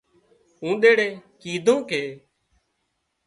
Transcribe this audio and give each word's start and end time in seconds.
اونۮيڙي 0.63 1.09
ڪيڌو 1.41 1.75
ڪي 1.89 2.03